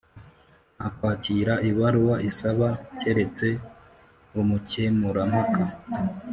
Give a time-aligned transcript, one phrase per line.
[0.75, 2.69] Nta kwakira ibaruwa isaba
[3.01, 3.47] keretse
[4.41, 5.63] umukemurampaka